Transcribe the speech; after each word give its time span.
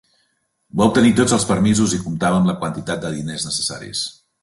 Va 0.79 0.87
obtenir 0.91 1.11
tots 1.19 1.35
els 1.37 1.45
permisos 1.51 1.95
i 1.99 2.01
comptava 2.07 2.41
amb 2.43 2.53
la 2.53 2.59
quantitat 2.65 3.05
de 3.07 3.15
diners 3.19 3.51
necessaris. 3.53 4.07